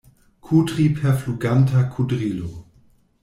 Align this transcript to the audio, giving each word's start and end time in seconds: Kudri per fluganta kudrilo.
Kudri 0.45 0.85
per 0.95 1.13
fluganta 1.19 1.81
kudrilo. 1.93 2.51